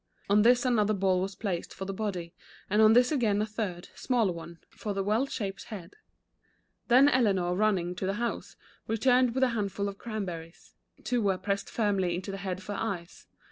On 0.31 0.41
this 0.41 0.65
another 0.65 0.95
ball 0.95 1.21
was 1.21 1.35
placed 1.35 1.75
for 1.75 1.85
the 1.85 1.93
body, 1.93 2.33
and 2.71 2.81
on 2.81 2.93
this 2.93 3.11
again 3.11 3.39
a 3.39 3.45
third, 3.45 3.89
smaller 3.93 4.31
one, 4.31 4.57
for 4.71 4.95
the 4.95 5.03
well 5.03 5.27
shaped 5.27 5.61
2 5.61 5.67
34 5.69 5.77
The 5.77 5.83
Lady 5.83 5.85
of 5.85 6.87
Snow. 6.87 6.95
head. 6.95 7.05
Then 7.05 7.13
Eleanor 7.37 7.55
running 7.55 7.93
to 7.93 8.07
the 8.07 8.13
house, 8.15 8.55
re 8.87 8.97
turned 8.97 9.35
with 9.35 9.43
a 9.43 9.49
handful 9.49 9.87
of 9.87 9.99
cranberries. 9.99 10.73
Two 11.03 11.21
were 11.21 11.37
pressed 11.37 11.69
firmly 11.69 12.15
into 12.15 12.31
the 12.31 12.37
head 12.37 12.63
for 12.63 12.73
eyes. 12.73 13.27